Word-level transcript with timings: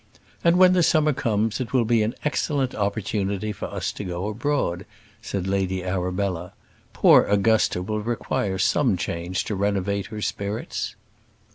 "And 0.43 0.57
when 0.57 0.73
the 0.73 0.81
summer 0.81 1.13
comes 1.13 1.61
it 1.61 1.73
will 1.73 1.85
be 1.85 2.01
an 2.01 2.15
excellent 2.25 2.73
opportunity 2.73 3.51
for 3.51 3.67
us 3.67 3.91
to 3.91 4.03
go 4.03 4.29
abroad," 4.29 4.87
said 5.21 5.45
Lady 5.45 5.83
Arabella. 5.83 6.53
"Poor 6.91 7.25
Augusta 7.25 7.83
will 7.83 8.01
require 8.01 8.57
some 8.57 8.97
change 8.97 9.43
to 9.43 9.53
renovate 9.53 10.07
her 10.07 10.19
spirits." 10.19 10.95